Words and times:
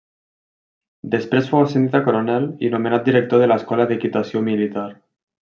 Després 1.15 1.51
fou 1.51 1.65
ascendit 1.65 1.97
a 1.99 2.01
coronel 2.07 2.47
i 2.69 2.73
nomenat 2.77 3.07
director 3.11 3.45
de 3.45 3.51
l'Escola 3.53 3.87
d'Equitació 3.93 4.45
Militar. 4.51 4.89